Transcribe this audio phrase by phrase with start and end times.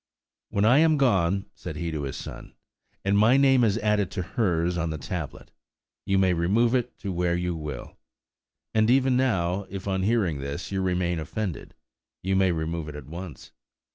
[0.49, 2.55] "When I am gone," said he to his son,
[3.05, 5.51] "and my name is added to hers on the tablet,
[6.07, 7.99] you may remove it to where you will;
[8.73, 11.75] and even now, if, on hearing this, you remain offended,
[12.23, 13.51] you may remove it at once.